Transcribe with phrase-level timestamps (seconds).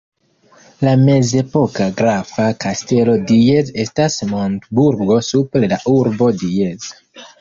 [0.85, 6.91] La mezepoka grafa kastelo Diez estas montburgo super la urbo Diez.